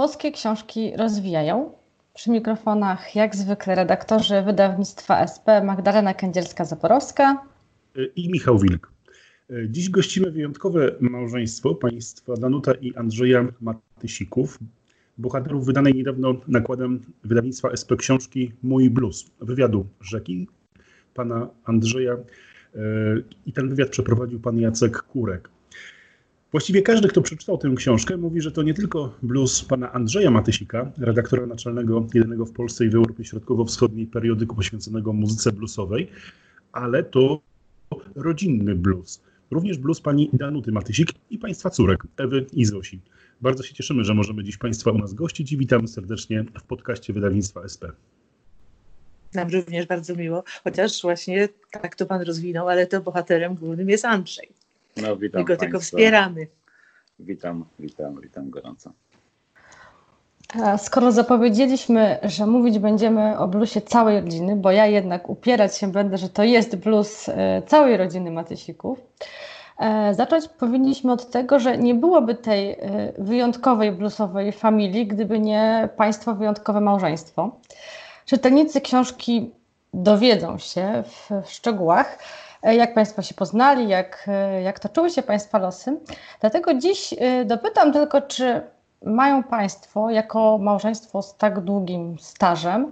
[0.00, 1.72] Boskie Książki Rozwijają.
[2.14, 7.36] Przy mikrofonach jak zwykle redaktorzy wydawnictwa SP Magdalena Kędzierska-Zaporowska
[8.16, 8.92] i Michał Wilk.
[9.68, 14.58] Dziś gościmy wyjątkowe małżeństwo państwa Danuta i Andrzeja Matysików,
[15.18, 20.48] bohaterów wydanej niedawno nakładem wydawnictwa SP książki Mój Blues, wywiadu rzeki
[21.14, 22.18] pana Andrzeja e,
[23.46, 25.48] i ten wywiad przeprowadził pan Jacek Kurek.
[26.52, 30.92] Właściwie każdy, kto przeczytał tę książkę, mówi, że to nie tylko blues pana Andrzeja Matysika,
[30.98, 36.10] redaktora naczelnego jedynego w Polsce i w Europie Środkowo-Wschodniej periodyku poświęconego muzyce bluesowej,
[36.72, 37.40] ale to
[38.14, 39.22] rodzinny blues.
[39.50, 43.00] Również blues pani Danuty Matysik i państwa córek, Ewy i Zosi.
[43.40, 47.12] Bardzo się cieszymy, że możemy dziś państwa u nas gościć i witamy serdecznie w podcaście
[47.12, 47.82] wydawnictwa SP.
[49.34, 54.04] Nam również bardzo miło, chociaż właśnie tak to pan rozwinął, ale to bohaterem głównym jest
[54.04, 54.59] Andrzej.
[54.96, 56.46] No, witam My go tylko wspieramy.
[57.18, 58.92] Witam, witam, witam gorąco.
[60.78, 66.18] Skoro zapowiedzieliśmy, że mówić będziemy o bluesie całej rodziny, bo ja jednak upierać się będę,
[66.18, 68.98] że to jest blues e, całej rodziny Matysików,
[69.78, 72.78] e, zacząć powinniśmy od tego, że nie byłoby tej e,
[73.18, 77.56] wyjątkowej bluesowej familii, gdyby nie państwo wyjątkowe małżeństwo.
[78.26, 79.50] Czytelnicy książki
[79.94, 82.18] dowiedzą się w, szczegółach,
[82.62, 86.00] jak Państwo się poznali, jak, e, jak toczyły się Państwa losy.
[86.40, 88.62] Dlatego dziś e, dopytam tylko, czy
[89.04, 92.90] mają Państwo, jako małżeństwo z tak długim stażem,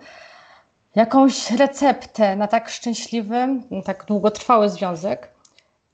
[0.94, 3.48] jakąś receptę na tak szczęśliwy,
[3.84, 5.28] tak długotrwały związek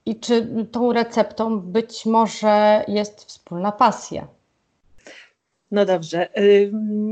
[0.06, 4.26] i czy tą receptą być może jest wspólna pasja?
[5.74, 6.28] No dobrze,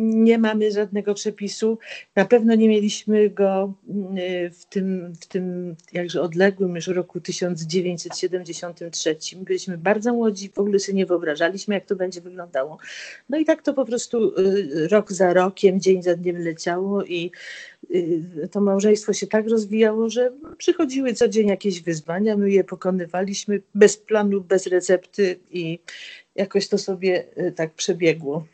[0.01, 1.79] nie mamy żadnego przepisu.
[2.17, 9.17] Na pewno nie mieliśmy go y, w tym, w tym jakże odległym już roku 1973.
[9.37, 12.79] Byliśmy bardzo młodzi, w ogóle sobie nie wyobrażaliśmy, jak to będzie wyglądało.
[13.29, 17.31] No i tak to po prostu y, rok za rokiem, dzień za dniem leciało i
[17.95, 23.61] y, to małżeństwo się tak rozwijało, że przychodziły co dzień jakieś wyzwania, my je pokonywaliśmy
[23.75, 25.79] bez planu, bez recepty i
[26.35, 28.47] jakoś to sobie y, tak przebiegło.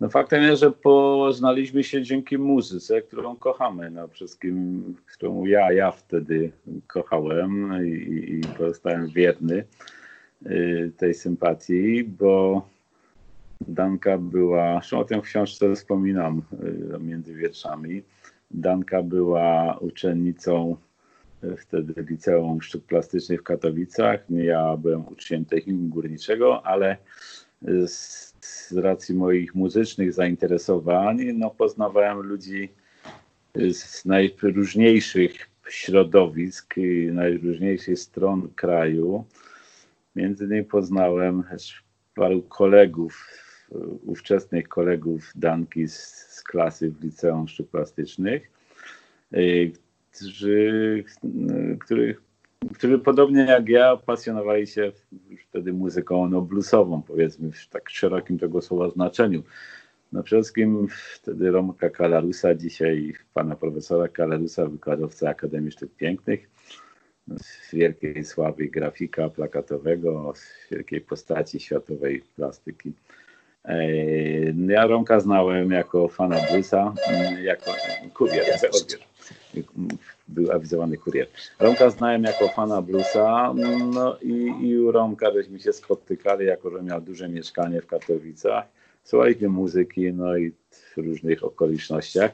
[0.00, 3.90] No faktem jest, że poznaliśmy się dzięki muzyce, którą kochamy.
[3.90, 6.50] No, wszystkim, którą ja, ja wtedy
[6.86, 7.90] kochałem i,
[8.34, 9.64] i pozostałem wierny
[10.46, 12.66] y, tej sympatii, bo
[13.60, 16.42] Danka była, zresztą o tym w książce wspominam
[16.96, 18.02] y, między wierszami,
[18.50, 20.76] Danka była uczennicą
[21.58, 24.20] wtedy Liceum Sztuk Plastycznych w Katowicach.
[24.30, 26.96] Ja byłem uczniem technikum górniczego, ale
[27.86, 32.68] z, z racji moich muzycznych zainteresowań no, poznawałem ludzi
[33.54, 35.32] z najróżniejszych
[35.68, 36.74] środowisk,
[37.12, 39.24] najróżniejszych stron kraju.
[40.16, 41.42] Między innymi poznałem
[42.14, 43.28] paru kolegów,
[44.06, 45.96] ówczesnych kolegów Danki z,
[46.28, 48.50] z klasy w Liceum Sztuk Plastycznych,
[50.16, 51.04] którzy,
[51.80, 52.22] których,
[52.74, 54.92] którzy podobnie jak ja pasjonowali się
[55.30, 59.42] już wtedy muzyką no, bluesową, powiedzmy w tak szerokim tego słowa znaczeniu.
[60.12, 66.48] No przede wszystkim wtedy Romka Kalarusa, dzisiaj pana profesora Kalarusa, wykładowca Akademii Sztuk Pięknych,
[67.28, 72.92] z wielkiej sławy grafika plakatowego, z wielkiej postaci światowej plastyki.
[74.68, 76.94] Ja Romka znałem jako fana bluesa,
[77.42, 77.70] jako
[78.14, 79.15] kurier, odbiór
[80.28, 81.26] był awizowany kurier.
[81.58, 83.54] Romka znałem jako fana bluesa,
[83.94, 88.64] no i, i u Romka żeśmy się spotykali, jako że miał duże mieszkanie w Katowicach.
[89.04, 92.30] Słuchaliśmy muzyki, no i w różnych okolicznościach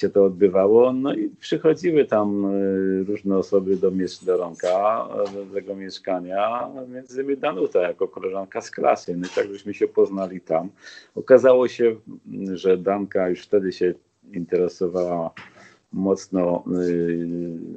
[0.00, 0.92] się to odbywało.
[0.92, 3.92] No i przychodziły tam y, różne osoby do,
[4.22, 9.16] do Romka, do tego mieszkania, między innymi Danuta jako koleżanka z klasy.
[9.16, 10.68] No i tak żeśmy się poznali tam.
[11.14, 11.96] Okazało się,
[12.52, 13.94] że Danka już wtedy się
[14.32, 15.30] interesowała
[15.92, 17.28] mocno y,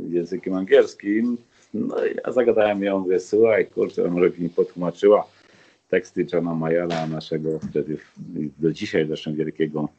[0.10, 1.38] językiem angielskim.
[1.74, 5.27] No ja zagadałem ją, mówię, słuchaj, kurczę, może mi potłumaczyła
[5.89, 7.98] teksty Johna Mayala, naszego wtedy,
[8.60, 9.89] do dzisiaj zresztą wielkiego,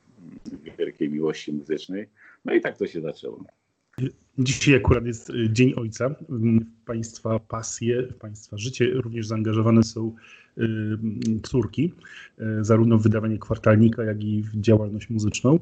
[0.79, 2.07] wielkiej miłości muzycznej.
[2.45, 3.45] No i tak to się zaczęło.
[4.39, 6.15] Dzisiaj akurat jest Dzień Ojca.
[6.87, 10.15] Państwa pasje, Państwa życie również zaangażowane są
[10.59, 10.63] y,
[11.43, 11.93] córki,
[12.41, 15.59] y, zarówno w wydawanie kwartalnika, jak i w działalność muzyczną.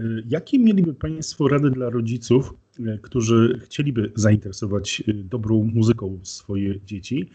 [0.00, 6.80] Y, jakie mieliby Państwo rady dla rodziców, y, którzy chcieliby zainteresować y, dobrą muzyką swoje
[6.80, 7.30] dzieci?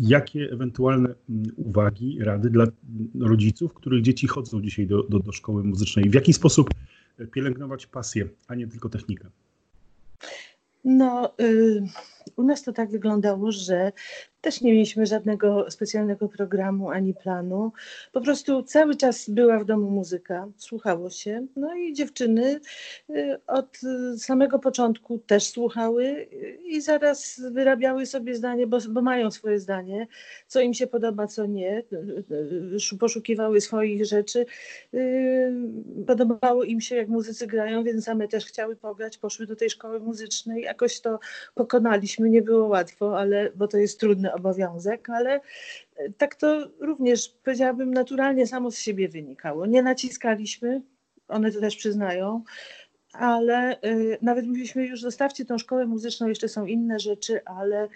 [0.00, 2.66] Jakie ewentualne mm, uwagi, rady dla
[3.20, 6.10] rodziców, których dzieci chodzą dzisiaj do, do, do szkoły muzycznej?
[6.10, 6.70] W jaki sposób
[7.32, 9.28] pielęgnować pasję, a nie tylko technikę?
[10.84, 11.82] No, y,
[12.36, 13.92] u nas to tak wyglądało, że
[14.44, 17.72] też nie mieliśmy żadnego specjalnego programu ani planu.
[18.12, 21.46] Po prostu cały czas była w domu muzyka, słuchało się.
[21.56, 22.60] No i dziewczyny
[23.10, 23.80] y, od
[24.18, 26.28] samego początku też słuchały
[26.64, 30.06] i zaraz wyrabiały sobie zdanie, bo, bo mają swoje zdanie,
[30.46, 31.82] co im się podoba, co nie.
[33.00, 34.46] Poszukiwały swoich rzeczy.
[36.06, 40.00] Podobało im się, jak muzycy grają, więc same też chciały pograć, poszły do tej szkoły
[40.00, 40.62] muzycznej.
[40.62, 41.18] Jakoś to
[41.54, 45.40] pokonaliśmy, nie było łatwo, ale bo to jest trudny obowiązek, ale
[45.96, 49.66] e, tak to również powiedziałabym naturalnie samo z siebie wynikało.
[49.66, 50.82] Nie naciskaliśmy,
[51.28, 52.42] one to też przyznają,
[53.12, 57.88] ale y, nawet mówiliśmy już zostawcie tą szkołę muzyczną, jeszcze są inne rzeczy, ale,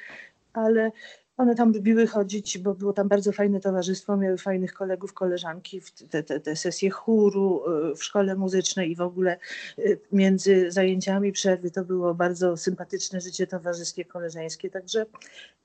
[0.53, 0.93] ale
[1.39, 5.81] one tam lubiły chodzić, bo było tam bardzo fajne towarzystwo, miały fajnych kolegów, koleżanki,
[6.11, 9.37] te, te, te sesje chóru y, w szkole muzycznej i w ogóle
[9.79, 15.07] y, między zajęciami przerwy to było bardzo sympatyczne życie towarzyskie, koleżeńskie, także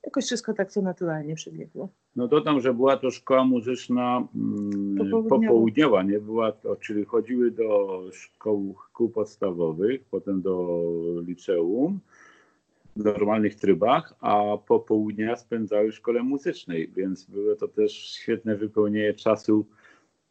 [0.04, 1.88] jakoś wszystko tak to naturalnie przebiegło.
[2.16, 6.20] No dodam, że była to szkoła muzyczna mm, popołudniowa, popołudniowa nie?
[6.20, 10.82] Była to, czyli chodziły do szkół, szkół podstawowych, potem do
[11.26, 12.00] liceum,
[12.96, 19.66] normalnych trybach, a popołudnia spędzały w szkole muzycznej, więc było to też świetne wypełnienie czasu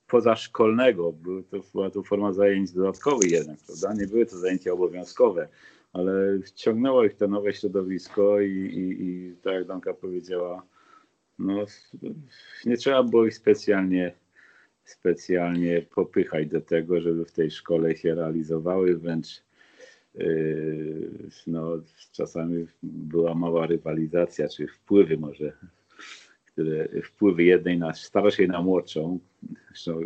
[0.08, 1.12] pozaszkolnego.
[1.12, 3.94] Były to, była to forma zajęć dodatkowych jednak, prawda?
[3.94, 5.48] Nie były to zajęcia obowiązkowe,
[5.94, 10.64] ale wciągnęło ich to nowe środowisko i, i, i tak jak Danka powiedziała,
[11.40, 11.66] no,
[12.66, 14.14] nie trzeba było ich specjalnie
[14.86, 19.44] specjalnie popychać do tego, żeby w tej szkole się realizowały, wręcz
[21.48, 21.78] no,
[22.12, 25.54] czasami była mała rywalizacja, czy wpływy może,
[26.46, 29.20] które wpływy jednej na starszej na młodszą.
[29.68, 30.02] Zresztą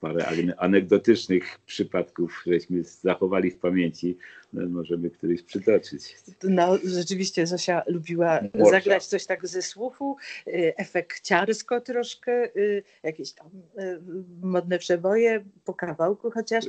[0.00, 0.26] parę
[0.56, 4.18] anegdotycznych przypadków, żeśmy zachowali w pamięci,
[4.52, 6.16] no, możemy któryś przytoczyć.
[6.42, 10.16] No rzeczywiście Zosia lubiła zagrać coś tak ze słuchu,
[10.46, 13.48] y, efekciarsko troszkę, y, jakieś tam
[13.78, 14.00] y,
[14.42, 16.64] modne przeboje po kawałku chociaż.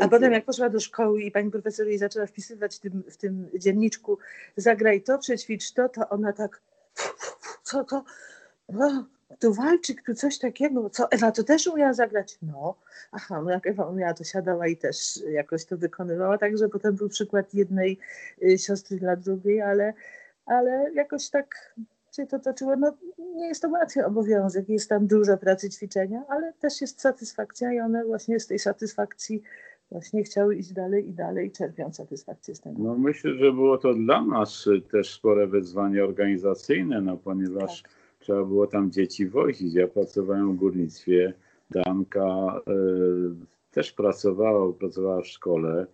[0.00, 3.16] A potem jak poszła do szkoły i pani profesor jej zaczęła wpisywać w tym, w
[3.16, 4.18] tym dzienniczku
[4.56, 6.60] zagraj to, przećwicz to, to ona tak
[7.62, 8.04] co to?
[8.68, 9.06] No,
[9.38, 12.38] tu walczyk, tu coś takiego, co Ewa to też umiała zagrać?
[12.42, 12.74] No,
[13.12, 17.08] aha, no jak Ewa umiała, to siadała i też jakoś to wykonywała, także potem był
[17.08, 17.98] przykład jednej
[18.42, 19.94] y, siostry dla drugiej, ale,
[20.46, 21.74] ale jakoś tak
[22.16, 22.76] się to toczyło.
[22.76, 27.72] No, nie jest to łatwy obowiązek, jest tam dużo pracy ćwiczenia, ale też jest satysfakcja
[27.72, 29.42] i one właśnie z tej satysfakcji
[29.90, 32.76] właśnie chciały iść dalej i dalej, czerpią satysfakcję z tego.
[32.78, 38.44] No myślę, że było to dla nas też spore wyzwanie organizacyjne, no ponieważ tak trzeba
[38.44, 39.74] było tam dzieci wozić.
[39.74, 41.34] Ja pracowałem w górnictwie,
[41.70, 45.86] Danka y, też pracowała, pracowała w szkole,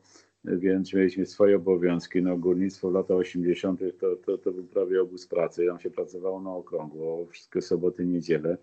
[0.44, 2.22] więc mieliśmy swoje obowiązki.
[2.22, 3.80] No, górnictwo w latach 80.
[4.00, 5.66] To, to, to był prawie obóz pracy.
[5.66, 8.56] Tam się pracowało na okrągło, wszystkie soboty, niedziele.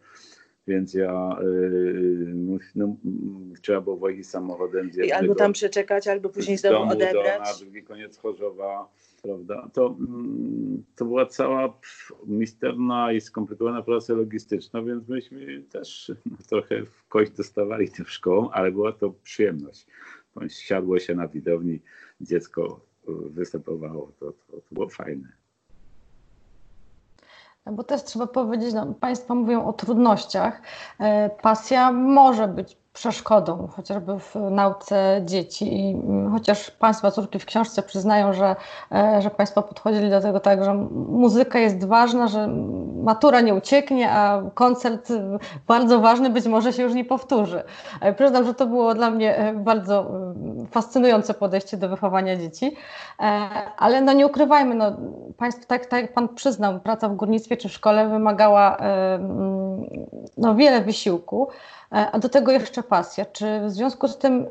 [0.68, 2.32] Więc ja y,
[2.76, 2.96] no,
[3.62, 7.40] trzeba było wozić samochodem z jednego, Albo tam przeczekać, albo później z domu odebrać.
[7.40, 8.90] Do, na drugi koniec Chorzowa
[9.26, 9.70] prawda?
[9.74, 11.74] To, mm, to była cała
[12.26, 16.12] misterna i skomplikowana praca logistyczna, więc myśmy też
[16.50, 19.88] trochę w kość dostawali tym szkołą, ale była to przyjemność.
[20.50, 21.80] Siadło się na widowni,
[22.22, 22.80] dziecko
[23.30, 25.28] występowało, to, to, to było fajne.
[27.72, 30.62] Bo też trzeba powiedzieć, no, Państwo mówią o trudnościach.
[31.00, 35.80] E, pasja może być przeszkodą, chociażby w nauce dzieci.
[35.80, 38.56] I mm, chociaż Państwa córki w książce przyznają, że,
[38.92, 40.74] e, że Państwo podchodzili do tego tak, że
[41.10, 42.48] muzyka jest ważna, że
[43.04, 45.14] matura nie ucieknie, a koncert
[45.68, 47.64] bardzo ważny być może się już nie powtórzy.
[48.02, 50.12] E, przyznam, że to było dla mnie e, bardzo
[50.72, 52.76] fascynujące podejście do wychowania dzieci,
[53.78, 54.92] ale no nie ukrywajmy, no,
[55.38, 59.86] państwo, tak, tak jak Pan przyznał, praca w górnictwie czy w szkole wymagała mm,
[60.38, 61.48] no, wiele wysiłku.
[61.92, 63.26] E, a do tego jeszcze pasja.
[63.26, 64.48] Czy w związku z tym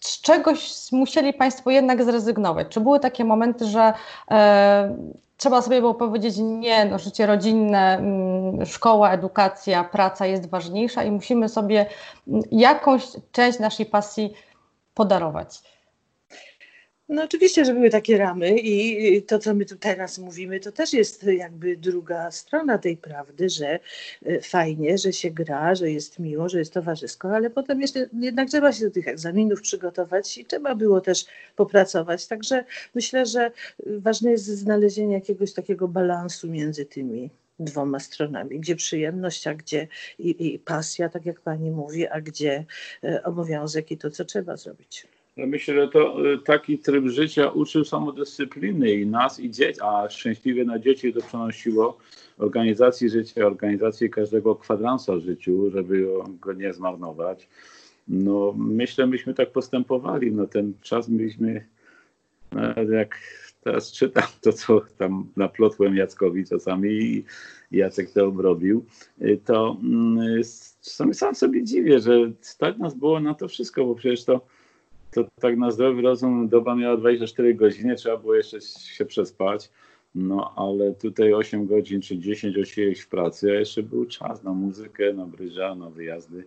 [0.00, 2.68] z czegoś musieli Państwo jednak zrezygnować?
[2.68, 3.92] Czy były takie momenty, że
[4.30, 4.96] e,
[5.36, 11.10] trzeba sobie było powiedzieć, nie, no, życie rodzinne, mm, szkoła, edukacja, praca jest ważniejsza i
[11.10, 11.86] musimy sobie
[12.28, 14.34] mm, jakąś część naszej pasji
[14.94, 15.73] podarować?
[17.08, 20.92] No oczywiście, że były takie ramy i to, co my tu teraz mówimy, to też
[20.92, 23.78] jest jakby druga strona tej prawdy, że
[24.26, 28.48] e, fajnie, że się gra, że jest miło, że jest towarzysko, ale potem jeszcze jednak
[28.48, 31.24] trzeba się do tych egzaminów przygotować i trzeba było też
[31.56, 32.26] popracować.
[32.26, 33.50] Także myślę, że
[33.86, 40.54] ważne jest znalezienie jakiegoś takiego balansu między tymi dwoma stronami, gdzie przyjemność, a gdzie i,
[40.54, 42.64] i pasja, tak jak pani mówi, a gdzie
[43.04, 45.06] e, obowiązek i to, co trzeba zrobić.
[45.36, 50.10] Ja myślę, że to y, taki tryb życia uczył samodyscypliny i nas, i dzieci, a
[50.10, 51.98] szczęśliwie na dzieci to przenosiło
[52.38, 56.06] organizacji życia, organizacji każdego kwadransa w życiu, żeby
[56.40, 57.48] go nie zmarnować.
[58.08, 60.32] No, myślę, myśmy tak postępowali.
[60.32, 61.66] No, ten czas mieliśmy,
[62.90, 63.18] jak
[63.64, 67.24] teraz czytam to, co tam naplotłem Jackowi czasami i
[67.72, 68.84] Jacek to obrobił,
[69.44, 69.76] to
[70.82, 74.40] czasami sam sobie dziwię, że stać nas było na to wszystko, bo przecież to,
[75.14, 79.70] to tak na zdrowy rozum doba miała 24 godziny, trzeba było jeszcze się przespać.
[80.14, 84.52] No ale tutaj 8 godzin czy 10 osiedzieć w pracy, a jeszcze był czas na
[84.52, 86.44] muzykę, na bryża, na wyjazdy.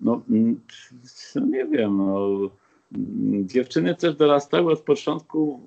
[0.00, 0.22] No,
[1.34, 2.50] no nie wiem, no,
[3.44, 5.60] dziewczyny też dorastały od początku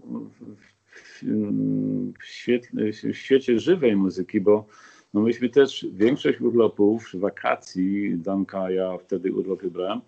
[2.20, 4.66] w, świetle, w świecie żywej muzyki, bo
[5.14, 10.02] no myśmy też większość urlopów, wakacji, Danka, ja wtedy urlopy brałem,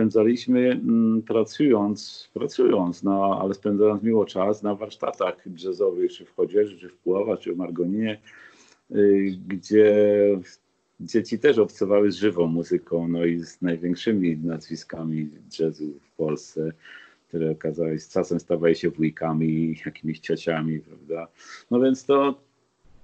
[0.00, 6.78] spędzaliśmy m, pracując, pracując, no, ale spędzając miło czas na warsztatach jazzowych, czy w Chodzieży,
[6.78, 8.20] czy w Puława, czy w Margoninie,
[8.90, 9.94] y, gdzie
[11.00, 16.72] dzieci też obcowały z żywą muzyką, no i z największymi nazwiskami jazzu w Polsce,
[17.28, 21.28] które okazały się, czasem stawały się wujkami, jakimiś ciociami, prawda?
[21.70, 22.40] No więc to,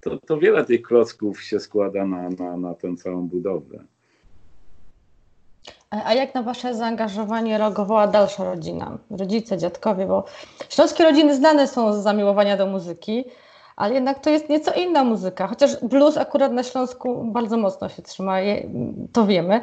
[0.01, 3.85] to, to wiele tych klocków się składa na, na, na tę całą budowę.
[6.05, 10.07] A jak na Wasze zaangażowanie reagowała dalsza rodzina, rodzice, dziadkowie?
[10.07, 10.25] Bo
[10.69, 13.25] śląskie rodziny znane są z zamiłowania do muzyki,
[13.77, 15.47] ale jednak to jest nieco inna muzyka.
[15.47, 18.37] Chociaż blues akurat na Śląsku bardzo mocno się trzyma,
[19.13, 19.61] to wiemy.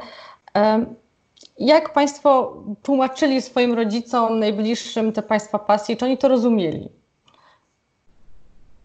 [1.59, 7.02] Jak Państwo tłumaczyli swoim rodzicom, najbliższym te Państwa pasje, czy oni to rozumieli?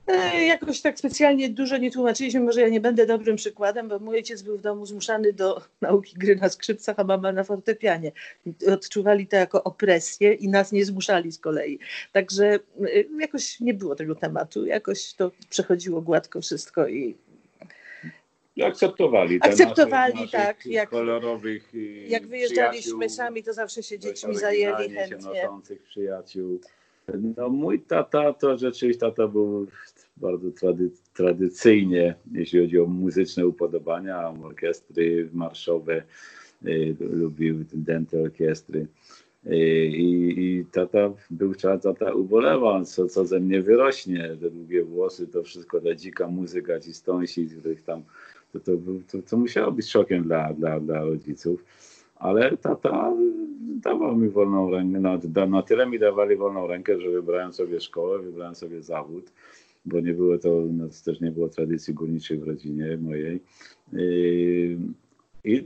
[0.08, 2.40] E, jakoś tak specjalnie dużo nie tłumaczyliśmy.
[2.40, 6.16] Może ja nie będę dobrym przykładem, bo mój ojciec był w domu zmuszany do nauki
[6.16, 8.12] gry na skrzypcach, a mama na fortepianie.
[8.72, 11.78] Odczuwali to jako opresję i nas nie zmuszali z kolei.
[12.12, 12.58] Także e,
[13.20, 14.66] jakoś nie było tego tematu.
[14.66, 17.16] Jakoś to przechodziło gładko wszystko i
[18.64, 19.38] akceptowali.
[19.42, 20.66] Akceptowali, naszych, tak.
[20.66, 21.72] Jak, kolorowych
[22.06, 25.42] Jak wyjeżdżaliśmy sami, to zawsze się dziećmi zajęli chętnie.
[25.68, 26.60] Się przyjaciół.
[27.36, 29.66] No mój tata to rzeczywiście tata był
[30.16, 36.02] bardzo trady, tradycyjnie, jeśli chodzi o muzyczne upodobania, orkiestry marszowe,
[36.66, 38.86] y, lubił dęte orkiestry.
[39.46, 44.84] Y, I, I tata był czas, tata ubolewał, co, co ze mnie wyrośnie, te długie
[44.84, 48.02] włosy, to wszystko ta dzika muzyka, ci stąsi, których tam,
[48.52, 48.72] to, to,
[49.12, 51.64] to, to musiało być szokiem dla, dla, dla rodziców
[52.18, 53.12] ale tata
[53.60, 58.18] dawał mi wolną rękę, na, na tyle mi dawali wolną rękę, że wybrałem sobie szkołę,
[58.18, 59.32] wybrałem sobie zawód,
[59.84, 63.40] bo nie było to, no, też nie było tradycji górniczej w rodzinie mojej.
[63.92, 64.76] I,
[65.44, 65.62] i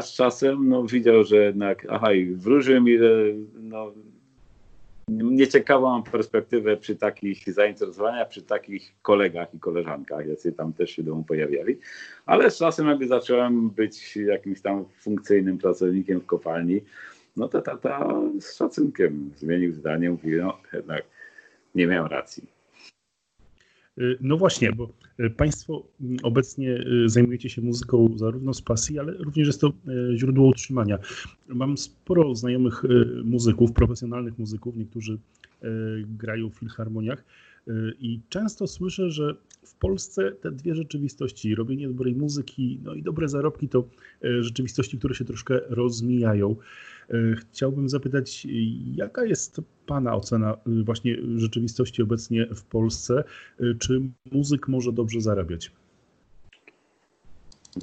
[0.00, 2.98] z czasem no, widział, że jednak, aha, i wróżył mi,
[3.60, 3.92] no,
[5.08, 11.24] nieciekawą perspektywę przy takich zainteresowaniach, przy takich kolegach i koleżankach, jacy tam też się domu
[11.24, 11.78] pojawiali.
[12.26, 16.80] Ale z czasem jakby zacząłem być jakimś tam funkcyjnym pracownikiem w kopalni,
[17.36, 18.08] no to tata
[18.40, 21.02] z szacunkiem zmienił zdanie, mówił, no jednak
[21.74, 22.57] nie miałem racji.
[24.00, 28.98] Y, no właśnie, bo y, Państwo mm, obecnie y, zajmujecie się muzyką zarówno z pasji,
[28.98, 29.72] ale również jest to
[30.14, 30.98] źródło utrzymania.
[31.48, 32.82] Mam sporo znajomych
[33.24, 35.18] muzyków, profesjonalnych muzyków, niektórzy
[36.06, 37.24] grają w filharmoniach
[38.00, 43.28] i często słyszę, że w Polsce te dwie rzeczywistości, robienie dobrej muzyki no i dobre
[43.28, 43.88] zarobki, to
[44.40, 46.56] rzeczywistości, które się troszkę rozmijają.
[47.10, 48.46] E, chciałbym zapytać,
[48.94, 53.24] jaka jest Pana ocena e, właśnie rzeczywistości obecnie w Polsce?
[53.60, 55.72] E, czy muzyk może dobrze zarabiać?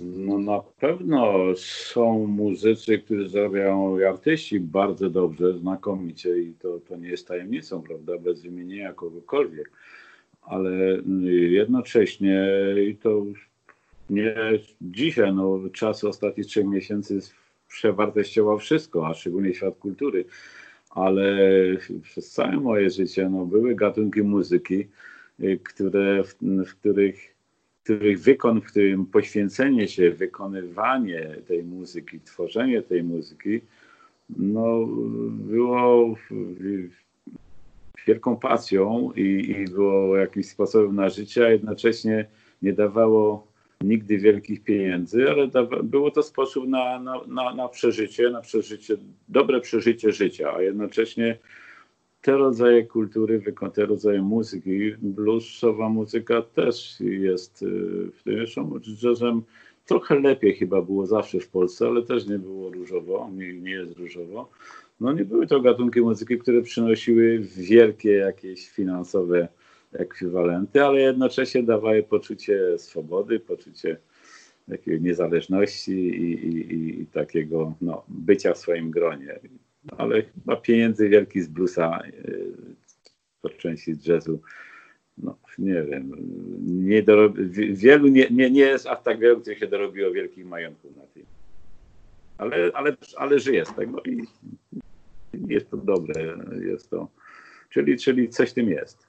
[0.03, 6.96] No na pewno są muzycy, którzy zarabiają, i artyści bardzo dobrze, znakomicie i to, to
[6.96, 9.72] nie jest tajemnicą, prawda, bez wymienienia kogokolwiek,
[10.41, 10.98] ale
[11.50, 12.50] jednocześnie
[12.89, 13.25] i to
[14.10, 14.36] nie
[14.82, 17.20] dzisiaj, no czas ostatnich trzech miesięcy
[17.67, 20.25] przewartościował wszystko, a szczególnie świat kultury.
[20.89, 21.38] Ale
[22.01, 24.88] przez całe moje życie no, były gatunki muzyki,
[25.39, 27.36] y, które, w, w których,
[27.84, 33.62] których wykon, w którym poświęcenie się, wykonywanie tej muzyki, tworzenie tej muzyki,
[34.29, 34.86] no,
[35.29, 36.15] było
[38.07, 42.25] wielką pasją i, i było jakimś sposobem na życie, a jednocześnie
[42.62, 43.48] nie dawało
[43.88, 45.48] nigdy wielkich pieniędzy, ale
[45.84, 48.98] było to sposób na, na, na, na przeżycie, na przeżycie,
[49.30, 51.38] dobre przeżycie życia, a jednocześnie
[52.22, 53.42] te rodzaje kultury,
[53.74, 59.42] te rodzaje muzyki, bluesowa muzyka też jest y, w tym zresztą jazzem
[59.86, 63.98] trochę lepiej chyba było zawsze w Polsce, ale też nie było różowo, nie, nie jest
[63.98, 64.50] różowo.
[65.00, 69.48] no nie były to gatunki muzyki, które przynosiły wielkie jakieś finansowe
[70.00, 73.98] ekwiwalenty, ale jednocześnie dawały poczucie swobody, poczucie
[74.70, 79.40] takiej niezależności i, i, i takiego no, bycia w swoim gronie.
[79.98, 82.00] Ale chyba pieniędzy wielki z bluesa,
[83.42, 84.42] po części z jazzu,
[85.18, 86.12] no nie wiem,
[86.66, 90.98] nie dorobi, wielu nie, nie, nie jest aż tak wielu, którzy się dorobiło wielkich majątków
[90.98, 91.25] na tym.
[92.38, 94.24] Ale, ale, ale żyje z tego i
[95.48, 97.08] jest to dobre, jest to,
[97.70, 99.05] czyli, czyli coś tym jest.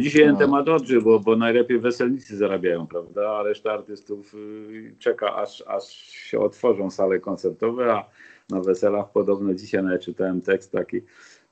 [0.00, 0.38] Dzisiaj no.
[0.38, 3.30] temat odżył, bo, bo najlepiej weselnicy zarabiają, prawda?
[3.30, 8.08] A reszta artystów y, czeka, aż, aż się otworzą sale koncertowe, a
[8.50, 11.00] na weselach podobno dzisiaj nawet czytałem tekst taki,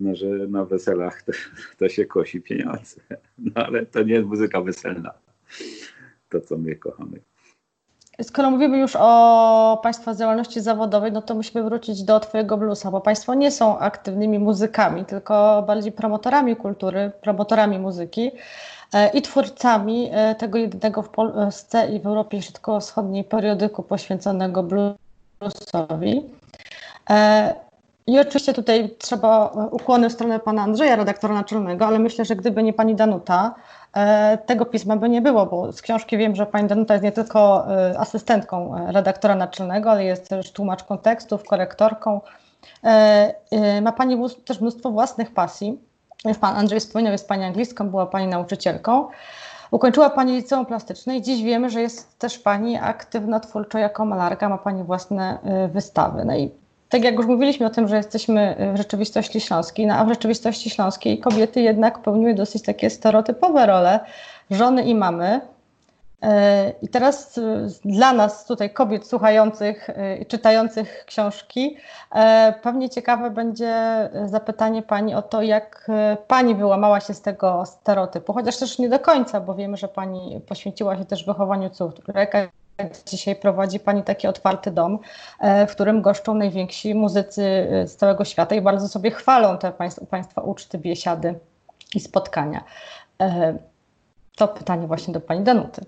[0.00, 1.32] no, że na weselach to,
[1.78, 3.00] to się kosi pieniądze.
[3.38, 5.12] No ale to nie jest muzyka weselna.
[6.28, 7.20] To, co my kochamy.
[8.22, 13.00] Skoro mówimy już o Państwa działalności zawodowej, no to musimy wrócić do Twojego bluesa, bo
[13.00, 18.30] Państwo nie są aktywnymi muzykami, tylko bardziej promotorami kultury, promotorami muzyki
[18.92, 26.22] e, i twórcami e, tego jedynego w Polsce i w Europie Środkowo-Wschodniej periodyku poświęconego bluesowi.
[28.08, 32.36] E, I oczywiście tutaj trzeba ukłony w stronę pana Andrzeja, redaktora naczelnego, ale myślę, że
[32.36, 33.54] gdyby nie pani Danuta,
[33.96, 37.12] E, tego pisma by nie było, bo z książki wiem, że pani Danuta jest nie
[37.12, 42.20] tylko e, asystentką e, redaktora naczelnego, ale jest też tłumaczką tekstów, korektorką.
[43.82, 45.80] Ma pani też mnóstwo własnych pasji.
[46.40, 49.08] Pan Andrzej wspominał, jest pani anglistką, była pani nauczycielką.
[49.70, 54.48] Ukończyła Pani liceum plastyczne i dziś wiemy, że jest też Pani aktywna twórczo jako malarka,
[54.48, 55.38] ma Pani własne
[55.72, 56.24] wystawy.
[56.24, 56.50] No i
[56.88, 60.70] tak jak już mówiliśmy o tym, że jesteśmy w rzeczywistości śląskiej, no a w rzeczywistości
[60.70, 64.00] śląskiej kobiety jednak pełniły dosyć takie stereotypowe role
[64.50, 65.40] żony i mamy.
[66.22, 67.42] E, I teraz e,
[67.84, 71.76] dla nas tutaj kobiet słuchających e, i czytających książki
[72.62, 73.74] pewnie ciekawe będzie
[74.24, 75.90] zapytanie Pani o to, jak
[76.28, 80.40] Pani wyłamała się z tego stereotypu, chociaż też nie do końca, bo wiemy, że Pani
[80.48, 82.50] poświęciła się też wychowaniu córek,
[83.06, 84.98] Dzisiaj prowadzi Pani taki otwarty dom,
[85.40, 89.72] e, w którym goszczą najwięksi muzycy e, z całego świata i bardzo sobie chwalą te
[90.10, 91.34] Państwa uczty, biesiady
[91.94, 92.64] i spotkania.
[93.20, 93.58] E,
[94.36, 95.84] to pytanie właśnie do Pani Danuty.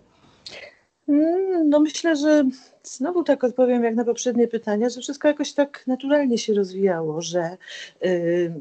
[1.09, 2.45] Mm, no myślę, że
[2.83, 7.57] znowu tak odpowiem jak na poprzednie pytania, że wszystko jakoś tak naturalnie się rozwijało, że
[8.05, 8.53] y,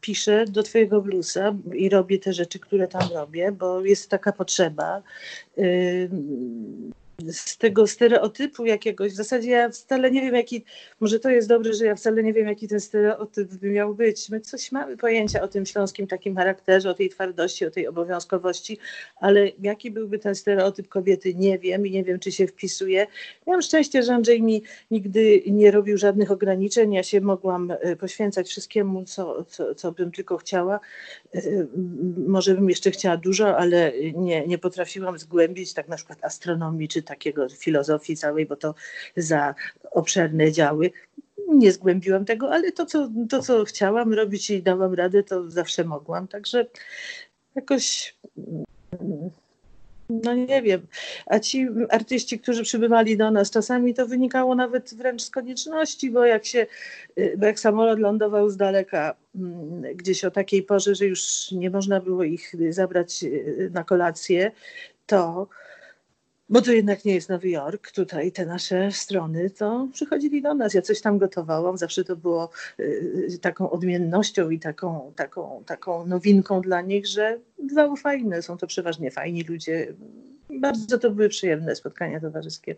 [0.00, 5.02] piszę do Twojego bluesa i robię te rzeczy, które tam robię, bo jest taka potrzeba.
[5.58, 6.10] Y,
[7.32, 9.12] z tego stereotypu jakiegoś.
[9.12, 10.64] W zasadzie ja wcale nie wiem, jaki,
[11.00, 14.28] może to jest dobre, że ja wcale nie wiem, jaki ten stereotyp by miał być.
[14.28, 18.78] My coś mamy pojęcia o tym śląskim takim charakterze, o tej twardości, o tej obowiązkowości,
[19.16, 23.06] ale jaki byłby ten stereotyp kobiety, nie wiem i nie wiem, czy się wpisuje.
[23.46, 26.92] Miałam szczęście, że Andrzej mi nigdy nie robił żadnych ograniczeń.
[26.92, 30.80] Ja się mogłam e, poświęcać wszystkiemu, co, co, co bym tylko chciała.
[31.34, 31.40] E,
[32.26, 37.02] może bym jeszcze chciała dużo, ale nie, nie potrafiłam zgłębić tak na przykład astronomii czy
[37.06, 38.74] takiego filozofii całej, bo to
[39.16, 39.54] za
[39.90, 40.90] obszerne działy.
[41.48, 45.84] Nie zgłębiłam tego, ale to co, to, co chciałam robić i dałam radę, to zawsze
[45.84, 46.28] mogłam.
[46.28, 46.66] Także
[47.54, 48.16] jakoś
[50.10, 50.86] no nie wiem.
[51.26, 56.24] A ci artyści, którzy przybywali do nas, czasami to wynikało nawet wręcz z konieczności, bo
[56.24, 56.66] jak się,
[57.38, 62.00] bo jak samolot lądował z daleka, mm, gdzieś o takiej porze, że już nie można
[62.00, 64.52] było ich zabrać y, na kolację,
[65.06, 65.48] to
[66.48, 70.74] bo to jednak nie jest Nowy Jork, tutaj te nasze strony, to przychodzili do nas.
[70.74, 76.60] Ja coś tam gotowałam, zawsze to było y, taką odmiennością i taką, taką, taką nowinką
[76.60, 78.42] dla nich, że bywało fajne.
[78.42, 79.94] Są to przeważnie fajni ludzie.
[80.50, 82.76] Bardzo to były przyjemne spotkania towarzyskie.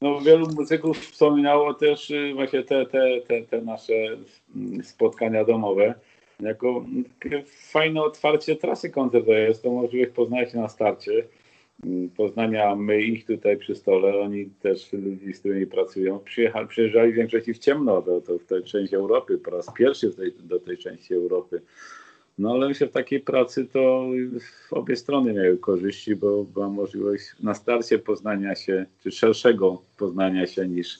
[0.00, 3.94] No, wielu muzyków wspominało też y, właśnie te, te, te, te nasze
[4.56, 5.94] mm, spotkania domowe
[6.40, 6.84] jako
[7.46, 9.48] fajne otwarcie trasy koncertowej.
[9.48, 11.24] Jest to możliwość poznania się na starcie
[12.16, 17.16] Poznania my ich tutaj przy stole, oni też ludzi, z którymi pracują, przyjechali, przyjeżdżali w
[17.16, 21.14] większości w ciemno do, do, tej części Europy, po raz pierwszy tej, do tej części
[21.14, 21.62] Europy.
[22.38, 24.06] No ale myślę, w takiej pracy to
[24.70, 30.68] obie strony miały korzyści, bo była możliwość na starcie poznania się, czy szerszego poznania się
[30.68, 30.98] niż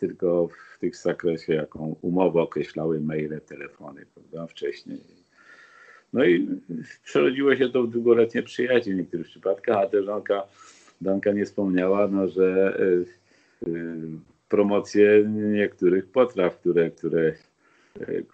[0.00, 5.23] tylko w tych zakresie, jaką umowę określały maile, telefony, prawda, wcześniej.
[6.14, 6.48] No i
[7.04, 10.42] przerodziło się to w długoletnie przyjaźnie w niektórych przypadkach, a też Danka,
[11.00, 13.96] Danka nie wspomniała, no, że y, y,
[14.48, 17.32] promocje niektórych potraw, które, które
[18.00, 18.24] y,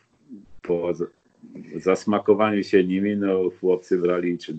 [0.63, 0.95] po
[1.77, 4.55] zasmakowani się nimi, no chłopcy brali, czy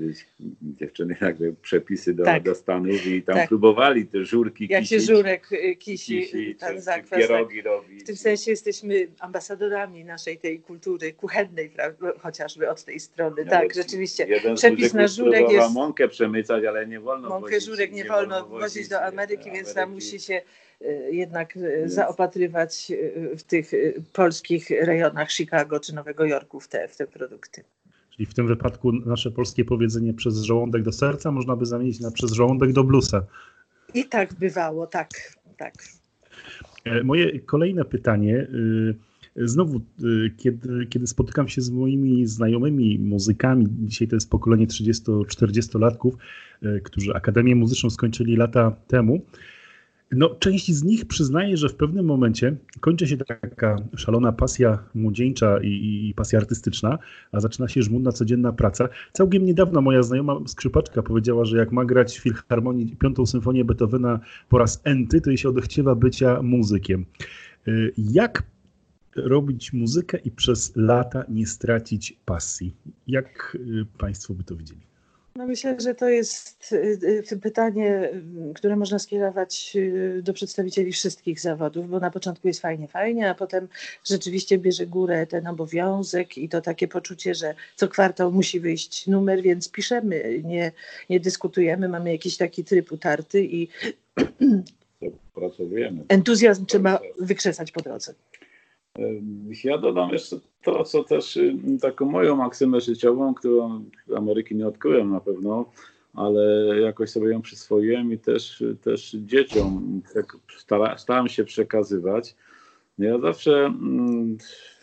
[0.61, 2.43] dziewczyny jakby przepisy do, Tak.
[2.43, 3.49] do Stanów i tam Tak.
[3.49, 7.09] próbowali te żurki Jak się żurek y, kisi, kisić, ten zakwas.
[7.09, 7.19] Tak.
[7.19, 8.01] pierogi robić.
[8.01, 13.43] W tym sensie jesteśmy ambasadorami naszej tej kultury kuchennej, prawda, chociażby od tej strony.
[13.45, 14.27] No, tak, rzeczywiście.
[14.55, 18.61] Przepis na żurek jest- mąkę przemycać, ale nie wolno Mąkę wozić, żurek nie wolno wozić
[18.61, 20.05] wozić do Ameryki, więc tam Ameryki.
[20.05, 20.41] musi się
[21.11, 26.67] jednak y, Więc- zaopatrywać y, w tych y, polskich rejonach Chicago czy Nowego Jorku w
[26.67, 27.63] te, w te produkty.
[28.15, 32.11] Czyli w tym wypadku nasze polskie powiedzenie przez żołądek do serca można by zamienić na
[32.11, 33.23] przez żołądek do bluesa.
[33.93, 35.09] I tak bywało, tak,
[35.57, 35.73] tak.
[36.85, 38.35] E, Moje kolejne pytanie.
[38.37, 38.95] y,
[39.35, 46.11] Znowu, y, kiedy, kiedy spotykam się z moimi znajomymi muzykami, dzisiaj to jest pokolenie 30-40-latków,
[46.63, 49.21] y, którzy Akademię Muzyczną skończyli lata temu,
[50.11, 55.59] no, część z nich przyznaje, że w pewnym momencie kończy się taka szalona pasja młodzieńcza
[55.63, 55.67] i,
[56.09, 56.99] i, pasja artystyczna,
[57.31, 58.89] a zaczyna się żmudna codzienna praca.
[59.13, 64.19] Całkiem niedawno moja znajoma skrzypaczka powiedziała, że jak ma grać w Filharmonii piątą symfonię Beethovena
[64.49, 67.05] po raz enty, to jej się odechciewa bycia muzykiem.
[67.67, 68.43] Y, Jak
[69.15, 72.75] robić muzykę i przez lata nie stracić pasji?
[73.07, 74.90] Jak y, Państwo by to widzieli?
[75.35, 76.99] No myślę, że to jest y,
[77.31, 78.09] y, pytanie,
[78.49, 83.29] y, które można skierować y, do przedstawicieli wszystkich zawodów, bo na początku jest fajnie, fajnie,
[83.29, 83.67] a potem
[84.05, 89.41] rzeczywiście bierze górę ten obowiązek i to takie poczucie, że co kwartał musi wyjść numer,
[89.41, 90.71] więc piszemy, nie,
[91.09, 93.67] nie dyskutujemy, mamy jakiś taki tryb utarty i
[95.33, 96.03] Pracujemy.
[96.09, 98.13] entuzjazm trzeba wykrzesać po drodze.
[99.63, 101.39] Ja dodam jeszcze to, co też
[101.81, 105.71] taką moją maksymę życiową, którą Ameryki nie odkryłem na pewno,
[106.13, 110.01] ale jakoś sobie ją przyswoiłem i też, też dzieciom
[110.57, 112.35] stara, starałem się przekazywać.
[112.97, 113.73] Ja zawsze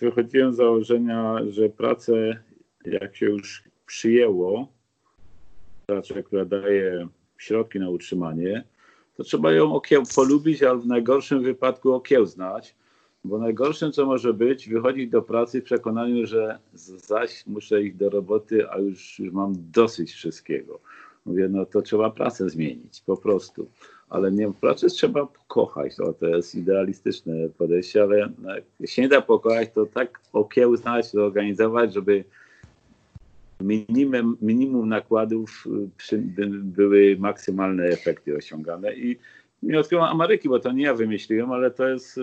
[0.01, 2.42] wychodziłem z założenia, że pracę,
[2.85, 4.68] jak się już przyjęło,
[5.87, 8.64] pracę, która daje środki na utrzymanie,
[9.16, 12.75] to trzeba ją okieł, polubić, albo w najgorszym wypadku okiełznać.
[13.25, 18.11] Bo najgorszym, co może być, wychodzić do pracy w przekonaniu, że zaś muszę iść do
[18.11, 20.81] roboty, a już, już mam dosyć wszystkiego.
[21.27, 23.71] Mówię, no to trzeba pracę zmienić, po prostu.
[24.09, 25.97] Ale nie, pracę trzeba pokochać.
[25.97, 31.11] To, to jest idealistyczne podejście, ale no, jak się nie da pokochać, to tak okiełznać,
[31.11, 32.25] zorganizować, żeby
[33.61, 35.65] minimum, minimum nakładów
[35.97, 38.95] przy, by, były maksymalne efekty osiągane.
[38.97, 39.19] I
[39.62, 42.23] nie odkryłem Ameryki, bo to nie ja wymyśliłem, ale to jest y,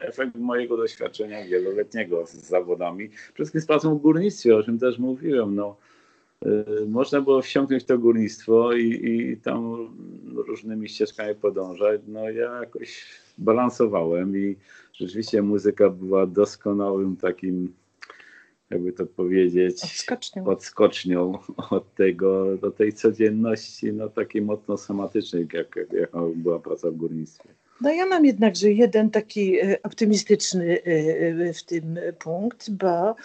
[0.00, 3.08] efekt mojego doświadczenia wieloletniego z zawodami.
[3.08, 5.54] Przede wszystkim z pracą w górnictwie, o czym też mówiłem.
[5.54, 5.76] No,
[6.46, 9.88] y, można było wsiąknąć to górnictwo i, i tam
[10.34, 12.00] różnymi ścieżkami podążać.
[12.08, 13.06] No ja jakoś
[13.38, 14.56] balansowałem i
[14.92, 17.72] rzeczywiście muzyka była doskonałym takim,
[18.74, 20.46] jakby to powiedzieć, Odskocznią.
[20.46, 21.38] odskocznią
[21.70, 26.96] od tego, do tej codzienności, no takiej mocno somatycznej, jak, jak, jaka była praca w
[26.96, 27.48] górnictwie.
[27.80, 30.90] No ja mam jednakże jeden taki e, optymistyczny e,
[31.48, 33.16] e, w tym punkt, bo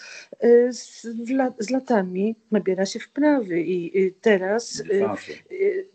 [0.70, 5.32] z, latami nabiera się wprawy i teraz Dystansu.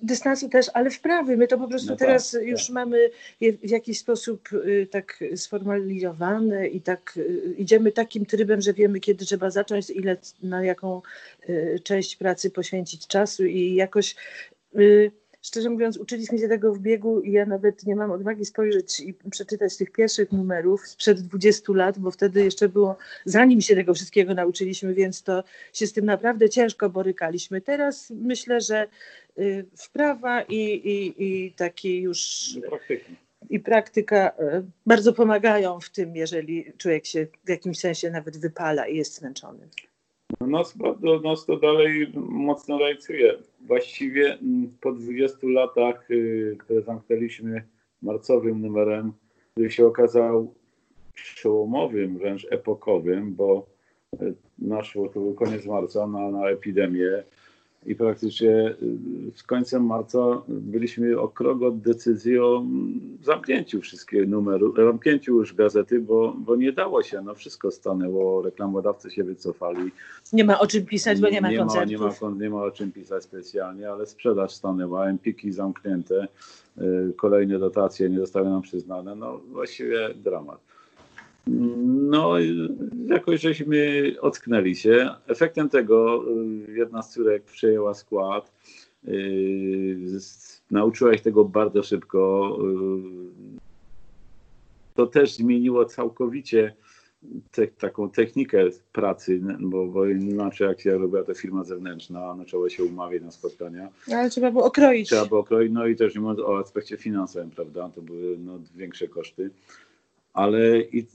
[0.02, 1.36] dystansu też, ale wprawy.
[1.36, 2.42] My to po prostu No tak, teraz tak.
[2.42, 4.48] już mamy je w jakiś sposób
[4.90, 7.18] tak sformalizowane i tak
[7.56, 11.02] idziemy takim trybem, że wiemy kiedy trzeba zacząć, ile na jaką
[11.84, 14.16] część pracy poświęcić czasu i jakoś
[15.44, 19.14] szczerze mówiąc, uczyliśmy się tego w biegu i ja nawet nie mam odwagi spojrzeć i
[19.30, 24.34] przeczytać tych pierwszych numerów sprzed 20 lat, bo wtedy jeszcze było, zanim się tego wszystkiego
[24.34, 27.60] nauczyliśmy, więc to się z tym naprawdę ciężko borykaliśmy.
[27.60, 28.86] Teraz myślę, że
[29.38, 33.16] y, wprawa i, i, i taki już Praktyki.
[33.50, 38.86] i praktyka y, bardzo pomagają w tym, jeżeli człowiek się w jakimś sensie nawet wypala
[38.86, 39.68] i jest zmęczony.
[40.40, 40.74] No Nas,
[41.24, 43.38] nas to dalej mocno rajcuje.
[43.60, 47.64] Właściwie mm, po 20 latach, y, które zamknęliśmy
[48.02, 49.12] marcowym numerem,
[49.52, 50.54] który się okazał
[51.14, 53.66] przełomowym, wręcz epokowym, bo
[54.22, 57.24] y, naszło to był koniec marca na, na epidemię
[57.86, 58.76] i praktycznie y,
[59.34, 65.54] z końcem marca byliśmy o krok od decyzji o mm, zamknięciu wszystkich numerów, zamknięciu już
[65.54, 69.90] gazety, bo, bo nie dało się, no wszystko stanęło, reklamodawcy się wycofali.
[70.32, 71.90] Nie ma o czym pisać, bo nie ma nie koncertów.
[71.90, 76.28] nie, ma, nie ma o czym pisać specjalnie, ale sprzedaż stanęła, empiki zamknięte,
[76.78, 79.14] y, kolejne dotacje nie zostały nam przyznane.
[79.14, 80.73] No właściwie dramat.
[81.46, 82.34] No,
[83.06, 85.10] jakoś żeśmy ocknęli się.
[85.26, 86.24] Efektem tego
[86.68, 88.52] y, jedna z córek przejęła skład.
[89.08, 89.96] y,
[90.70, 92.56] Nauczyła się tego bardzo szybko.
[92.60, 93.54] y,
[94.94, 96.74] To też zmieniło całkowicie
[97.50, 102.84] te, taką technikę pracy, bo, bo inaczej jak się robiła to firma zewnętrzna, trzeba się
[102.84, 103.88] umawiać na spotkania.
[104.12, 105.08] Ale trzeba było okroić.
[105.08, 108.58] Trzeba było okroić, no i też nie mówiąc o aspekcie finansowym, prawda, to były no,
[108.76, 109.50] większe koszty.
[110.34, 111.06] Ale i,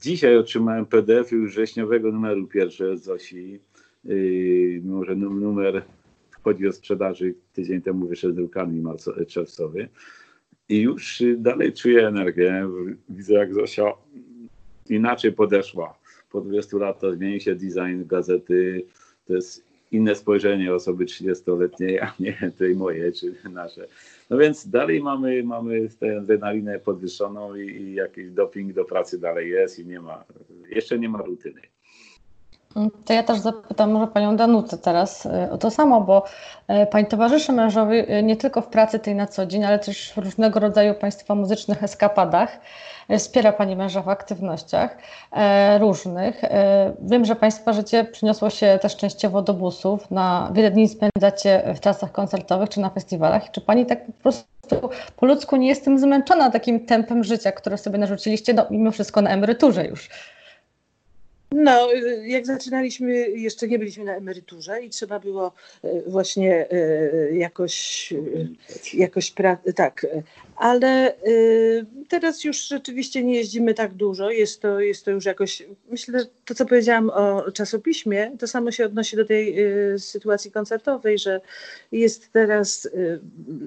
[0.00, 3.60] dzisiaj otrzymałem PDF już wrześniowego numeru pierwszy z Zosi,
[4.04, 5.82] yy, mimo że numer
[6.30, 8.82] wchodzi o sprzedaży, tydzień temu wyszedł drukami
[9.26, 9.88] czerwcowy
[10.68, 12.68] i już dalej czuję energię,
[13.08, 13.92] widzę jak Zosia
[14.88, 15.98] inaczej podeszła.
[16.30, 18.86] Po 20 latach zmieni się design gazety.
[19.26, 23.86] To jest inne spojrzenie osoby 30-letniej, a nie tej moje czy nasze.
[24.30, 29.50] No więc dalej mamy, mamy tę adrenalinę podwyższoną i, i jakiś doping do pracy dalej
[29.50, 30.24] jest i nie ma,
[30.70, 31.60] jeszcze nie ma rutyny.
[33.04, 36.24] To ja też zapytam może Panią Danutę teraz e, o to samo, bo
[36.68, 40.12] e, Pani towarzyszy mężowi e, nie tylko w pracy tej na co dzień, ale też
[40.12, 42.60] w różnego rodzaju Państwa muzycznych eskapadach.
[43.18, 44.96] Wspiera Pani męża w aktywnościach
[45.80, 46.42] różnych.
[47.00, 50.10] Wiem, że Państwa życie przyniosło się też częściowo do busów.
[50.10, 53.50] Na wiele dni spędzacie w trasach koncertowych czy na festiwalach.
[53.50, 54.46] Czy Pani tak po prostu
[55.16, 59.22] po ludzku nie jest tym zmęczona takim tempem życia, które sobie narzuciliście, no mimo wszystko
[59.22, 60.10] na emeryturze już?
[61.52, 61.88] No,
[62.26, 65.52] jak zaczynaliśmy, jeszcze nie byliśmy na emeryturze i trzeba było
[65.84, 68.14] e, właśnie e, jakoś,
[68.94, 70.06] jakoś pra- tak,
[70.56, 71.14] ale
[72.08, 74.30] teraz już rzeczywiście nie jeździmy tak dużo.
[74.30, 78.70] Jest to, jest to już jakoś, myślę, że to co powiedziałam o czasopiśmie, to samo
[78.70, 79.56] się odnosi do tej
[79.98, 81.40] sytuacji koncertowej, że
[81.92, 82.88] jest teraz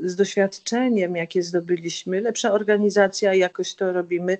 [0.04, 4.38] z doświadczeniem, jakie zdobyliśmy, lepsza organizacja, jakoś to robimy.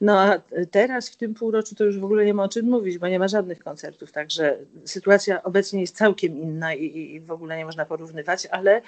[0.00, 2.77] No a teraz w tym półroczu to już w ogóle nie ma o czym mówić
[2.78, 7.30] mówić, bo nie ma żadnych koncertów, także sytuacja obecnie jest całkiem inna i, i w
[7.30, 8.82] ogóle nie można porównywać, ale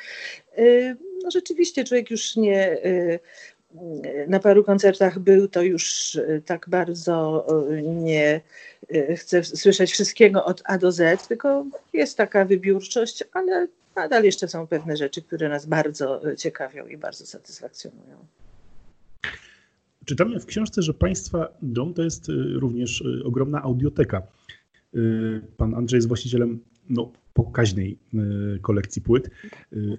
[0.59, 3.21] y, no rzeczywiście człowiek już nie y,
[4.29, 7.47] na paru koncertach był, to już y, tak bardzo
[7.83, 8.41] nie
[9.17, 14.67] chce słyszeć wszystkiego od A do Z, tylko jest taka wybiórczość, ale nadal jeszcze są
[14.67, 18.27] pewne rzeczy, które nas bardzo ciekawią i bardzo satysfakcjonują.
[20.05, 24.23] Czytamy w książce, że Państwa dom to jest y, również y, ogromna audioteka.
[24.95, 26.61] Y, pan Andrzej jest właścicielem
[26.91, 27.99] no, pokaźnej
[28.63, 29.31] kolekcji płyt.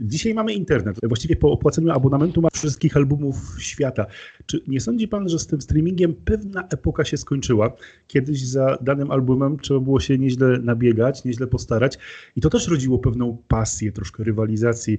[0.01, 0.97] Dzisiaj mamy internet.
[1.03, 4.05] Właściwie po opłaceniu abonamentu ma wszystkich albumów świata.
[4.45, 7.73] Czy nie sądzi Pan, że z tym streamingiem pewna epoka się skończyła?
[8.07, 11.97] Kiedyś za danym albumem trzeba było się nieźle nabiegać, nieźle postarać
[12.35, 14.97] i to też rodziło pewną pasję, troszkę rywalizacji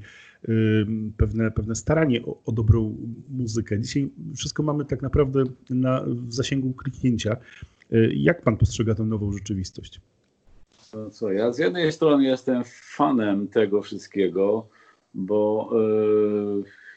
[1.16, 2.96] pewne, pewne staranie o, o dobrą
[3.30, 3.80] muzykę.
[3.80, 7.36] Dzisiaj wszystko mamy tak naprawdę na, w zasięgu kliknięcia.
[7.92, 10.00] Y, jak pan postrzega tę nową rzeczywistość?
[10.92, 14.66] To co, ja z jednej strony jestem fanem tego wszystkiego,
[15.14, 15.70] bo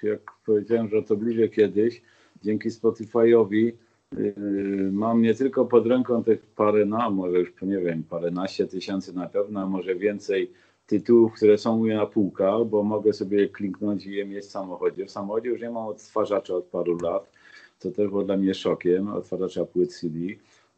[0.01, 2.01] yy, jak powiedziałem, że to bliżej kiedyś,
[2.43, 3.71] dzięki Spotify'owi
[4.17, 9.13] yy, mam nie tylko pod ręką tych parę, no może już nie wiem, paręnaście tysięcy
[9.13, 10.51] na pewno, a może więcej
[10.87, 14.49] tytułów, które są u mnie na półkach, bo mogę sobie kliknąć i je mieć w
[14.49, 15.05] samochodzie.
[15.05, 17.31] W samochodzie już nie mam odtwarzacza od paru lat,
[17.79, 20.19] co też było dla mnie szokiem, odtwarzacza płyt CD,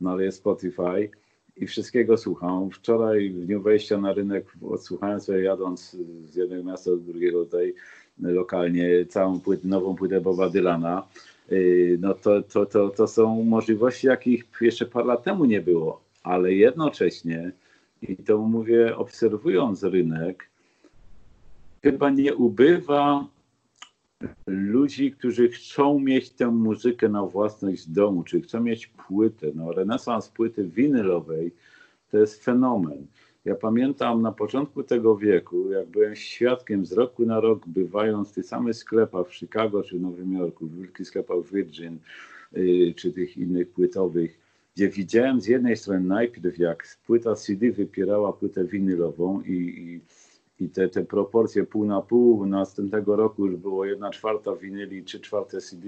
[0.02, 1.10] no ale jest Spotify
[1.58, 2.70] i wszystkiego słucham.
[2.72, 5.98] Wczoraj w dniu wejścia na rynek odsłuchałem sobie jadąc
[6.30, 7.74] z jednego miasta do drugiego tutaj
[8.20, 11.08] lokalnie całą płytę, nową płytę Boba Dylana.
[11.52, 16.02] Y, no to, to, to, to są możliwości, jakich jeszcze parę lat temu nie było,
[16.24, 17.52] ale jednocześnie
[18.02, 20.50] i to mówię obserwując rynek,
[21.84, 23.28] chyba nie ubywa
[24.48, 29.48] ludzi, którzy chcą mieć tę muzykę na własność w domu, czy chcą mieć płytę.
[29.56, 31.52] No, renesans płyty winylowej
[32.12, 33.08] to jest fenomen.
[33.46, 38.34] Ja pamiętam na początku tego wieku, jak byłem świadkiem z roku na rok, bywając w
[38.34, 42.00] tych samych sklepach w Chicago czy w Nowym Jorku, w wielkich sklepach Virgin,
[42.54, 44.47] yy, czy tych innych płytowych,
[44.78, 50.02] gdzie widziałem z jednej strony najpierw, jak płyta CD wypierała płytę winylową i, i,
[50.66, 52.46] i te, te proporcje pół na pół.
[52.46, 55.88] Następnego roku już było jedna czwarta winyli, trzy czwarte CD.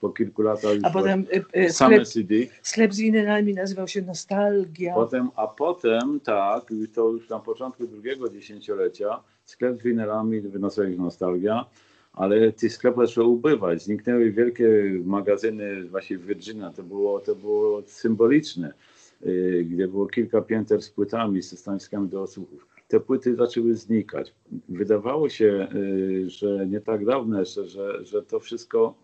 [0.00, 2.34] Po kilku latach już a potem y, y, same sklep, CD.
[2.62, 4.94] Sklep z winylami nazywał się Nostalgia.
[4.94, 10.98] Potem, a potem, tak, to już na początku drugiego dziesięciolecia, sklep z winylami nazywał się
[10.98, 11.64] Nostalgia
[12.12, 13.82] ale tych sklepów zaczęło ubywać.
[13.82, 14.68] Zniknęły wielkie
[15.04, 18.72] magazyny właśnie w Virginia, to było, to było symboliczne,
[19.26, 22.66] y, gdzie było kilka pięter z płytami, z stanowiskami do odsłuchów.
[22.88, 24.34] Te płyty zaczęły znikać.
[24.68, 28.94] Wydawało się, y, że nie tak dawno jeszcze, że, że to wszystko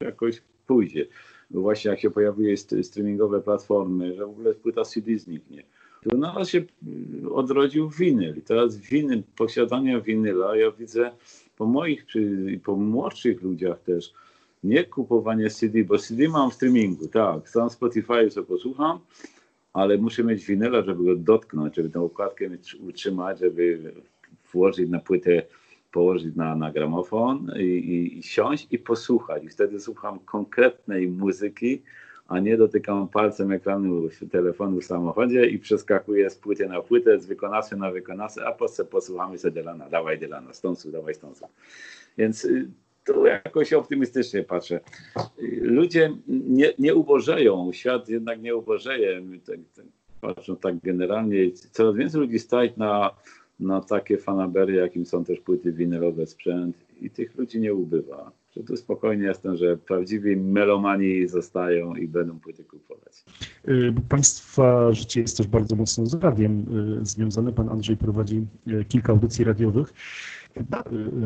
[0.00, 1.06] jakoś pójdzie.
[1.50, 5.62] Bo właśnie jak się pojawiły streamingowe platformy, że w ogóle płyta CD zniknie.
[6.02, 6.64] Tu na nas się
[7.30, 8.42] odrodził winyl.
[8.42, 11.10] Teraz winyl, posiadanie winyla, ja widzę
[11.58, 12.20] po moich, czy
[12.64, 14.12] po młodszych ludziach też,
[14.64, 17.48] Nie kupowanie CD, bo CD mam w streamingu, tak.
[17.48, 18.98] Sam Spotify sobie posłucham,
[19.72, 22.48] ale muszę mieć winyla, żeby go dotknąć, żeby tę okładkę
[22.88, 23.92] utrzymać, żeby
[24.52, 25.42] włożyć na płytę,
[25.92, 29.44] położyć na, na gramofon i, i, i siąść i posłuchać.
[29.44, 31.82] I wtedy słucham konkretnej muzyki,
[32.28, 37.26] a nie dotykam palcem ekranu telefonu w samochodzie i przeskakuję z płyty na płytę, z
[37.26, 41.40] wykonawcy na wykonawcę, a potem posłuchamy sobie Dylana, dawaj Dylana, stąd, dawaj stąd.
[42.18, 42.68] Więc y,
[43.04, 44.80] tu jakoś optymistycznie patrzę.
[45.60, 49.22] Ludzie nie, nie ubożeją, świat jednak nie ubożeje.
[49.46, 49.84] Tak, tak,
[50.20, 53.10] patrzą tak generalnie, coraz więcej ludzi stać na,
[53.60, 58.32] na takie fanabery, jakim są też płyty winylowe, sprzęt i tych ludzi nie ubywa.
[58.56, 63.24] Że tu spokojnie jestem, że prawdziwi melomani zostają i będą płyty kupować.
[63.68, 66.64] Y, państwa życie jest też bardzo mocno z radiem
[67.00, 67.52] y, związane.
[67.52, 69.92] Pan Andrzej prowadzi y, kilka audycji radiowych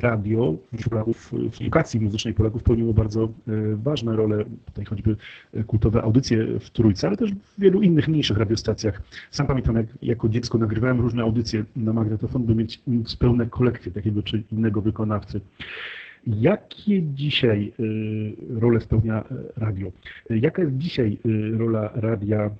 [0.00, 0.54] radio
[0.90, 3.28] Polaków w edukacji muzycznej Polaków pełniło bardzo e,
[3.76, 5.16] ważną rolę, tutaj choćby
[5.66, 9.02] kultowe audycje w Trójce, ale też w wielu innych mniejszych radiostacjach.
[9.30, 12.82] Sam pamiętam, jak jako dziecko nagrywałem różne audycje na magnetofon, by mieć
[13.18, 15.40] pełne kolekcje takiego czy innego wykonawcy.
[16.26, 19.24] Jakie dzisiaj y, role spełnia y,
[19.56, 19.92] radio?
[20.30, 22.50] Jaka jest dzisiaj y, rola radia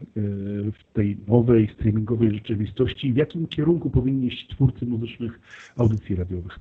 [0.73, 3.13] w tej nowej, streamingowej rzeczywistości?
[3.13, 5.41] W jakim kierunku powinni iść twórcy muzycznych
[5.77, 6.59] audycji radiowych?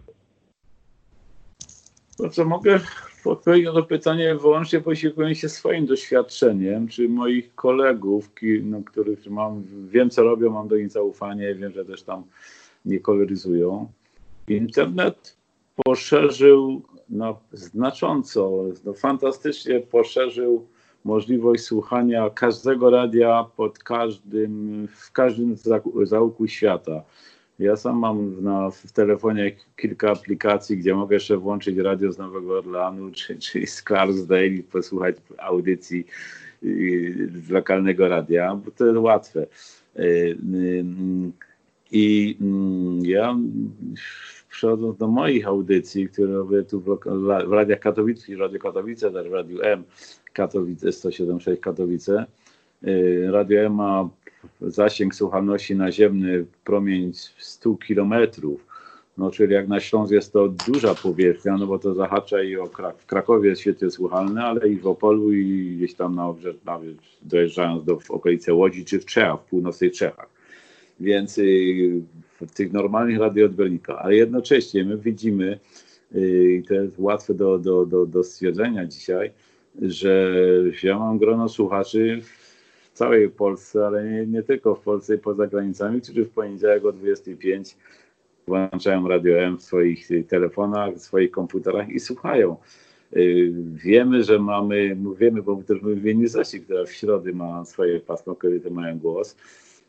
[2.17, 2.79] To co mogę
[3.25, 8.31] odpowiedzieć na to pytanie wyłącznie posiłkując się swoim doświadczeniem, czy moich kolegów,
[8.63, 12.23] no, których mam, wiem co robią, mam do nich zaufanie, wiem, że też tam
[12.85, 13.91] nie koloryzują.
[14.47, 15.37] Internet
[15.85, 20.67] poszerzył no, znacząco, no, fantastycznie poszerzył
[21.03, 25.55] możliwość słuchania każdego radia pod każdym, w każdym
[26.03, 27.03] zaułku świata.
[27.59, 32.57] Ja sam mam na, w telefonie kilka aplikacji, gdzie mogę jeszcze włączyć radio z Nowego
[32.57, 36.05] Orleanu czy, czy z Clarksdale posłuchać audycji
[37.33, 39.47] z lokalnego radia, bo to jest łatwe.
[41.91, 43.37] I mm, ja
[44.49, 46.99] przechodząc do moich audycji, które robię tu w,
[47.47, 49.83] w Radiach Katowice, Radio Katowice, też w Radiu M
[50.33, 52.25] Katowice 176 Katowice.
[52.87, 54.09] Y, Radio M ma
[54.61, 58.65] zasięg słuchalności naziemny, promień 100 kilometrów.
[59.17, 62.67] No, czyli jak na Śląsk jest to duża powierzchnia, no bo to zahacza i o
[62.67, 66.33] Krak w Krakowie jest świetnie słuchalne, ale i w Opolu i gdzieś tam na,
[66.65, 70.40] nawet dojeżdżając do w okolice Łodzi czy w Czechach, w północnych Czechach.
[71.01, 72.01] Więc y,
[72.55, 75.59] tych normalnych radioodbiornikach, ale jednocześnie my widzimy,
[76.15, 79.31] y, i to jest łatwe do, do, do, do stwierdzenia dzisiaj,
[79.81, 80.35] że
[80.83, 85.47] ja mam grono słuchaczy w całej Polsce, ale nie, nie tylko w Polsce i poza
[85.47, 87.77] granicami, którzy w poniedziałek o 25
[88.47, 92.57] włączają Radio M w swoich telefonach, w swoich komputerach i słuchają.
[93.15, 98.35] Y, wiemy, że mamy, wiemy, bo też mówimy Zasi, która w środę ma swoje pasmo,
[98.35, 99.35] kobiety mają głos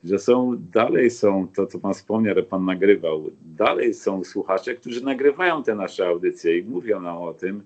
[0.04, 5.04] że są, dalej są, to co pan wspomniał, że pan nagrywał, dalej są słuchacze, którzy
[5.04, 7.62] nagrywają te nasze audycje i mówią nam o tym.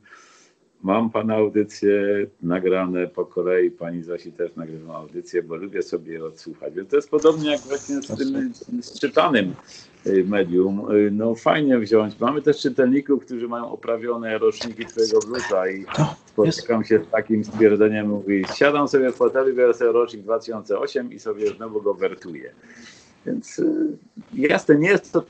[0.82, 6.24] Mam pana audycje nagrane po kolei, pani Zasi też nagrywa audycje, bo lubię sobie je
[6.24, 6.74] odsłuchać.
[6.74, 9.54] Więc to jest podobnie jak właśnie z tym z czytanym
[10.06, 10.90] y, medium.
[10.90, 12.20] Y, no fajnie wziąć.
[12.20, 15.84] Mamy też czytelników, którzy mają oprawione roczniki twojego bluza i
[16.26, 21.18] spotykam się z takim stwierdzeniem, mówi, siadam sobie w fotelu, biorę sobie rocznik 2008 i
[21.18, 22.52] sobie znowu go wertuję.
[23.26, 23.86] Więc y,
[24.34, 25.22] jasne, nie jest to.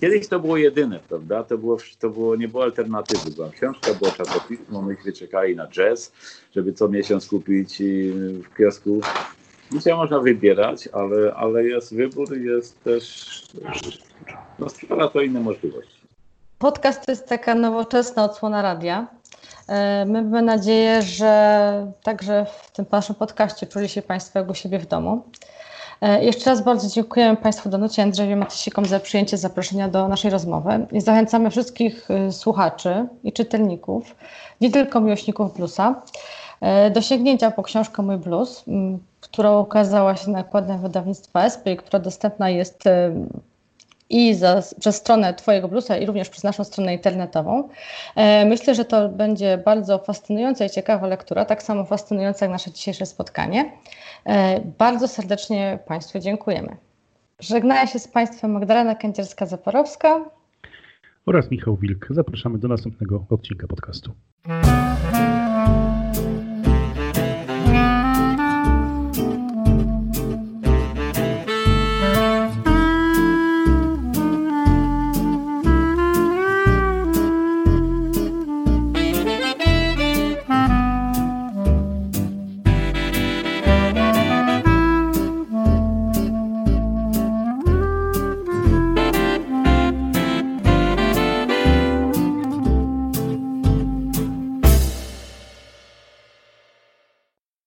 [0.00, 1.44] Kiedyś to było jedyne, prawda?
[1.44, 3.30] To, było, to było, nie było alternatywy.
[3.30, 6.12] Była książka, było czasopismo, myśmy czekali na jazz,
[6.54, 8.12] żeby co miesiąc kupić y,
[8.50, 9.00] w kiosku.
[9.72, 13.26] Dzisiaj można wybierać, ale, ale jest wybór, jest też.
[14.58, 16.00] No, stwarza to inne możliwości.
[16.58, 19.06] Podcast to jest taka nowoczesna odsłona radia.
[19.68, 24.54] E, my mamy nadzieję, że także w tym naszym podcaście czuli się Państwo jak u
[24.54, 25.24] siebie w domu.
[26.00, 30.86] E, jeszcze raz bardzo dziękujemy Państwu Danucie Andrzejowi Matysikom za przyjęcie zaproszenia do naszej rozmowy.
[30.92, 34.16] I zachęcamy wszystkich e, słuchaczy i czytelników,
[34.60, 36.02] nie tylko miłośników bluesa,
[36.60, 38.64] e, do sięgnięcia po książkę Mój Blues,
[39.20, 42.84] która ukazała się nakładem wydawnictwa SP która dostępna jest
[44.10, 47.68] i za, przez stronę Twojego Bluesa i również przez naszą stronę internetową.
[48.46, 53.06] Myślę, że to będzie bardzo fascynująca i ciekawa lektura, tak samo fascynująca jak nasze dzisiejsze
[53.06, 53.72] spotkanie.
[54.24, 56.76] E, bardzo serdecznie Państwu dziękujemy.
[57.40, 60.24] Żegnaję się z Państwem Magdalena Kędzierska-Zaporowska
[61.26, 62.06] oraz Michał Wilk.
[62.10, 64.12] Zapraszamy do następnego odcinka podcastu.